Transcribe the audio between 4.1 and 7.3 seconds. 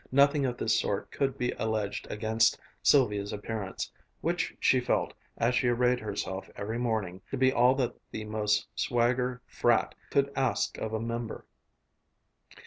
which she felt, as she arrayed herself every morning,